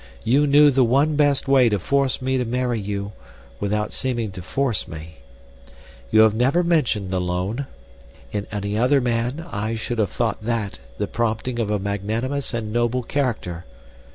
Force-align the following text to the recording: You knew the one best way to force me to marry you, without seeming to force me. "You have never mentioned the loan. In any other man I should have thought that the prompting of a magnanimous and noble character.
You 0.23 0.47
knew 0.47 0.71
the 0.71 0.83
one 0.83 1.15
best 1.15 1.47
way 1.47 1.69
to 1.69 1.77
force 1.77 2.23
me 2.23 2.39
to 2.39 2.43
marry 2.43 2.79
you, 2.79 3.11
without 3.59 3.93
seeming 3.93 4.31
to 4.31 4.41
force 4.41 4.87
me. 4.87 5.17
"You 6.09 6.21
have 6.21 6.33
never 6.33 6.63
mentioned 6.63 7.11
the 7.11 7.21
loan. 7.21 7.67
In 8.31 8.47
any 8.51 8.75
other 8.79 8.99
man 8.99 9.45
I 9.51 9.75
should 9.75 9.99
have 9.99 10.09
thought 10.09 10.41
that 10.43 10.79
the 10.97 11.05
prompting 11.05 11.59
of 11.59 11.69
a 11.69 11.77
magnanimous 11.77 12.51
and 12.51 12.73
noble 12.73 13.03
character. 13.03 13.63